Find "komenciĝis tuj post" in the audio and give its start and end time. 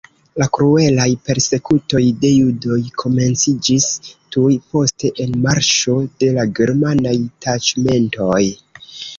3.03-5.07